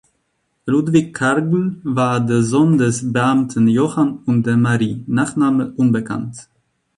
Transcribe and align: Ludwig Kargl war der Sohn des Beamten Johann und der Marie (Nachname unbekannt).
Ludwig 0.65 1.13
Kargl 1.13 1.79
war 1.83 2.21
der 2.21 2.41
Sohn 2.41 2.79
des 2.79 3.13
Beamten 3.13 3.67
Johann 3.67 4.17
und 4.25 4.47
der 4.47 4.57
Marie 4.57 5.03
(Nachname 5.05 5.73
unbekannt). 5.77 6.47